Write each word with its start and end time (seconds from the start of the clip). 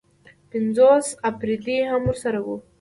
پنځوس 0.49 1.07
اپرېدي 1.29 1.77
هم 1.89 2.01
ورسره 2.09 2.39
وو. 2.45 2.55